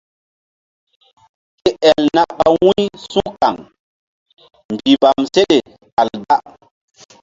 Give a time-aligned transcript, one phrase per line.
[1.63, 3.55] Ke el na ɓa wu̧y su̧kaŋ
[4.71, 5.57] mbihmbam seɗe
[5.95, 6.35] kal da.